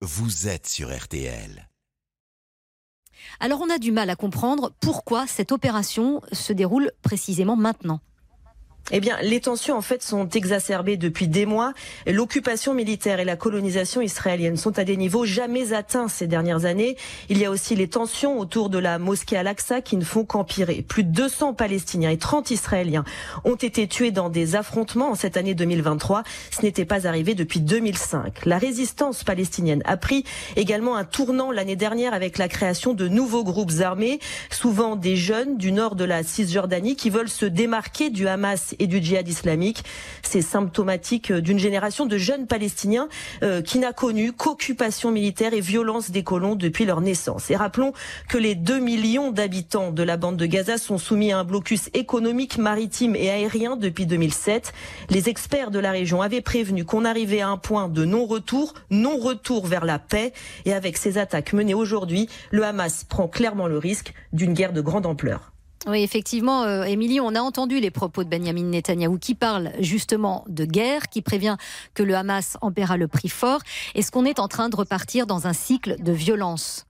vous 0.00 0.46
êtes 0.46 0.68
sur 0.68 0.96
RTL. 0.96 1.68
Alors 3.40 3.60
on 3.60 3.68
a 3.68 3.78
du 3.78 3.90
mal 3.90 4.10
à 4.10 4.16
comprendre 4.16 4.72
pourquoi 4.80 5.26
cette 5.26 5.50
opération 5.50 6.22
se 6.30 6.52
déroule 6.52 6.92
précisément 7.02 7.56
maintenant. 7.56 8.00
Eh 8.90 9.00
bien, 9.00 9.18
les 9.20 9.40
tensions 9.40 9.76
en 9.76 9.82
fait 9.82 10.02
sont 10.02 10.28
exacerbées 10.30 10.96
depuis 10.96 11.28
des 11.28 11.44
mois. 11.44 11.74
L'occupation 12.06 12.72
militaire 12.72 13.20
et 13.20 13.24
la 13.24 13.36
colonisation 13.36 14.00
israélienne 14.00 14.56
sont 14.56 14.78
à 14.78 14.84
des 14.84 14.96
niveaux 14.96 15.26
jamais 15.26 15.74
atteints 15.74 16.08
ces 16.08 16.26
dernières 16.26 16.64
années. 16.64 16.96
Il 17.28 17.36
y 17.36 17.44
a 17.44 17.50
aussi 17.50 17.76
les 17.76 17.88
tensions 17.88 18.38
autour 18.38 18.70
de 18.70 18.78
la 18.78 18.98
mosquée 18.98 19.36
Al-Aqsa 19.36 19.82
qui 19.82 19.96
ne 19.98 20.04
font 20.04 20.24
qu'empirer. 20.24 20.82
Plus 20.82 21.04
de 21.04 21.10
200 21.10 21.52
Palestiniens 21.52 22.10
et 22.10 22.16
30 22.16 22.50
Israéliens 22.50 23.04
ont 23.44 23.56
été 23.56 23.86
tués 23.88 24.10
dans 24.10 24.30
des 24.30 24.56
affrontements 24.56 25.10
en 25.10 25.14
cette 25.14 25.36
année 25.36 25.54
2023. 25.54 26.22
Ce 26.50 26.62
n'était 26.62 26.86
pas 26.86 27.06
arrivé 27.06 27.34
depuis 27.34 27.60
2005. 27.60 28.46
La 28.46 28.56
résistance 28.56 29.22
palestinienne 29.22 29.82
a 29.84 29.98
pris 29.98 30.24
également 30.56 30.96
un 30.96 31.04
tournant 31.04 31.52
l'année 31.52 31.76
dernière 31.76 32.14
avec 32.14 32.38
la 32.38 32.48
création 32.48 32.94
de 32.94 33.06
nouveaux 33.06 33.44
groupes 33.44 33.80
armés, 33.80 34.18
souvent 34.50 34.96
des 34.96 35.16
jeunes 35.16 35.58
du 35.58 35.72
nord 35.72 35.94
de 35.94 36.04
la 36.04 36.22
Cisjordanie 36.22 36.96
qui 36.96 37.10
veulent 37.10 37.28
se 37.28 37.44
démarquer 37.44 38.08
du 38.08 38.26
Hamas 38.26 38.74
et 38.78 38.86
du 38.86 39.02
djihad 39.02 39.28
islamique. 39.28 39.84
C'est 40.22 40.42
symptomatique 40.42 41.32
d'une 41.32 41.58
génération 41.58 42.06
de 42.06 42.18
jeunes 42.18 42.46
Palestiniens 42.46 43.08
euh, 43.42 43.62
qui 43.62 43.78
n'a 43.78 43.92
connu 43.92 44.32
qu'occupation 44.32 45.10
militaire 45.10 45.54
et 45.54 45.60
violence 45.60 46.10
des 46.10 46.22
colons 46.22 46.54
depuis 46.54 46.84
leur 46.84 47.00
naissance. 47.00 47.50
Et 47.50 47.56
rappelons 47.56 47.92
que 48.28 48.38
les 48.38 48.54
2 48.54 48.78
millions 48.78 49.30
d'habitants 49.30 49.90
de 49.92 50.02
la 50.02 50.16
bande 50.16 50.36
de 50.36 50.46
Gaza 50.46 50.78
sont 50.78 50.98
soumis 50.98 51.32
à 51.32 51.38
un 51.38 51.44
blocus 51.44 51.90
économique, 51.94 52.58
maritime 52.58 53.16
et 53.16 53.30
aérien 53.30 53.76
depuis 53.76 54.06
2007. 54.06 54.72
Les 55.10 55.28
experts 55.28 55.70
de 55.70 55.78
la 55.78 55.90
région 55.90 56.22
avaient 56.22 56.40
prévenu 56.40 56.84
qu'on 56.84 57.04
arrivait 57.04 57.40
à 57.40 57.48
un 57.48 57.56
point 57.56 57.88
de 57.88 58.04
non-retour, 58.04 58.74
non-retour 58.90 59.66
vers 59.66 59.84
la 59.84 59.98
paix. 59.98 60.32
Et 60.64 60.72
avec 60.72 60.96
ces 60.96 61.18
attaques 61.18 61.52
menées 61.52 61.74
aujourd'hui, 61.74 62.28
le 62.50 62.64
Hamas 62.64 63.04
prend 63.04 63.28
clairement 63.28 63.66
le 63.66 63.78
risque 63.78 64.12
d'une 64.32 64.54
guerre 64.54 64.72
de 64.72 64.80
grande 64.80 65.06
ampleur. 65.06 65.52
Oui, 65.86 66.02
effectivement, 66.02 66.64
euh, 66.64 66.82
Émilie, 66.82 67.20
on 67.20 67.34
a 67.34 67.40
entendu 67.40 67.78
les 67.78 67.90
propos 67.90 68.24
de 68.24 68.28
Benjamin 68.28 68.64
Netanyahou 68.64 69.18
qui 69.18 69.34
parle 69.34 69.70
justement 69.78 70.44
de 70.48 70.64
guerre, 70.64 71.08
qui 71.08 71.22
prévient 71.22 71.56
que 71.94 72.02
le 72.02 72.16
Hamas 72.16 72.56
en 72.60 72.72
paiera 72.72 72.96
le 72.96 73.06
prix 73.06 73.28
fort. 73.28 73.60
Est-ce 73.94 74.10
qu'on 74.10 74.24
est 74.24 74.40
en 74.40 74.48
train 74.48 74.68
de 74.68 74.76
repartir 74.76 75.26
dans 75.26 75.46
un 75.46 75.52
cycle 75.52 76.02
de 76.02 76.12
violence? 76.12 76.87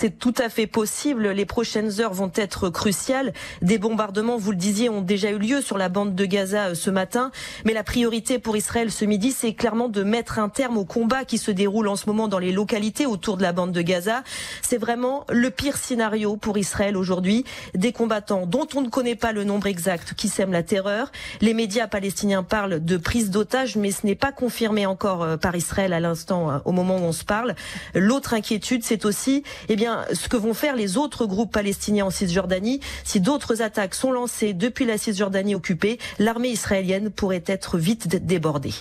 C'est 0.00 0.18
tout 0.18 0.32
à 0.38 0.48
fait 0.48 0.66
possible. 0.66 1.28
Les 1.28 1.44
prochaines 1.44 2.00
heures 2.00 2.14
vont 2.14 2.32
être 2.34 2.70
cruciales. 2.70 3.34
Des 3.60 3.76
bombardements, 3.76 4.38
vous 4.38 4.50
le 4.50 4.56
disiez, 4.56 4.88
ont 4.88 5.02
déjà 5.02 5.30
eu 5.30 5.38
lieu 5.38 5.60
sur 5.60 5.76
la 5.76 5.90
bande 5.90 6.14
de 6.14 6.24
Gaza 6.24 6.68
euh, 6.68 6.74
ce 6.74 6.88
matin. 6.88 7.30
Mais 7.66 7.74
la 7.74 7.84
priorité 7.84 8.38
pour 8.38 8.56
Israël 8.56 8.90
ce 8.90 9.04
midi, 9.04 9.30
c'est 9.30 9.52
clairement 9.52 9.90
de 9.90 10.02
mettre 10.02 10.38
un 10.38 10.48
terme 10.48 10.78
au 10.78 10.86
combat 10.86 11.26
qui 11.26 11.36
se 11.36 11.50
déroule 11.50 11.86
en 11.86 11.96
ce 11.96 12.06
moment 12.06 12.28
dans 12.28 12.38
les 12.38 12.50
localités 12.50 13.04
autour 13.04 13.36
de 13.36 13.42
la 13.42 13.52
bande 13.52 13.72
de 13.72 13.82
Gaza. 13.82 14.24
C'est 14.62 14.78
vraiment 14.78 15.26
le 15.28 15.50
pire 15.50 15.76
scénario 15.76 16.38
pour 16.38 16.56
Israël 16.56 16.96
aujourd'hui. 16.96 17.44
Des 17.74 17.92
combattants 17.92 18.46
dont 18.46 18.68
on 18.74 18.80
ne 18.80 18.88
connaît 18.88 19.16
pas 19.16 19.32
le 19.32 19.44
nombre 19.44 19.66
exact 19.66 20.14
qui 20.14 20.28
sèment 20.28 20.52
la 20.52 20.62
terreur. 20.62 21.12
Les 21.42 21.52
médias 21.52 21.88
palestiniens 21.88 22.42
parlent 22.42 22.82
de 22.82 22.96
prise 22.96 23.28
d'otages, 23.28 23.76
mais 23.76 23.90
ce 23.90 24.06
n'est 24.06 24.14
pas 24.14 24.32
confirmé 24.32 24.86
encore 24.86 25.22
euh, 25.22 25.36
par 25.36 25.56
Israël 25.56 25.92
à 25.92 26.00
l'instant, 26.00 26.50
euh, 26.50 26.58
au 26.64 26.72
moment 26.72 26.96
où 26.96 27.02
on 27.02 27.12
se 27.12 27.26
parle. 27.26 27.54
L'autre 27.94 28.32
inquiétude, 28.32 28.82
c'est 28.82 29.04
aussi, 29.04 29.42
eh 29.68 29.76
bien, 29.76 29.89
ce 30.12 30.28
que 30.28 30.36
vont 30.36 30.54
faire 30.54 30.76
les 30.76 30.96
autres 30.96 31.26
groupes 31.26 31.52
palestiniens 31.52 32.06
en 32.06 32.10
Cisjordanie. 32.10 32.80
Si 33.04 33.20
d'autres 33.20 33.62
attaques 33.62 33.94
sont 33.94 34.12
lancées 34.12 34.52
depuis 34.52 34.84
la 34.84 34.98
Cisjordanie 34.98 35.54
occupée, 35.54 35.98
l'armée 36.18 36.48
israélienne 36.48 37.10
pourrait 37.10 37.44
être 37.46 37.78
vite 37.78 38.08
débordée. 38.08 38.74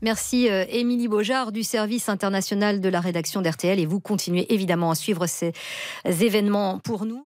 Merci 0.00 0.48
euh, 0.48 0.64
Émilie 0.68 1.08
Beaujard 1.08 1.50
du 1.50 1.64
service 1.64 2.08
international 2.08 2.80
de 2.80 2.88
la 2.88 3.00
rédaction 3.00 3.42
d'RTL 3.42 3.80
et 3.80 3.86
vous 3.86 3.98
continuez 3.98 4.52
évidemment 4.54 4.92
à 4.92 4.94
suivre 4.94 5.26
ces 5.26 5.52
événements 6.04 6.78
pour 6.78 7.04
nous. 7.04 7.16